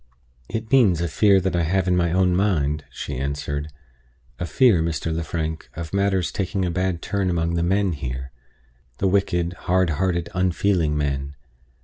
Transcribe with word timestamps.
"It 0.49 0.71
means 0.71 0.99
a 0.99 1.07
fear 1.07 1.39
that 1.41 1.55
I 1.55 1.61
have 1.61 1.87
in 1.87 1.95
my 1.95 2.11
own 2.11 2.35
mind," 2.35 2.85
she 2.89 3.17
answered 3.19 3.67
"a 4.39 4.47
fear, 4.47 4.81
Mr. 4.81 5.13
Lefrank, 5.13 5.69
of 5.75 5.93
matters 5.93 6.31
taking 6.31 6.65
a 6.65 6.71
bad 6.71 7.03
turn 7.03 7.29
among 7.29 7.53
the 7.53 7.61
men 7.61 7.91
here 7.91 8.31
the 8.97 9.07
wicked, 9.07 9.53
hard 9.69 9.91
hearted, 9.91 10.29
unfeeling 10.33 10.97
men. 10.97 11.35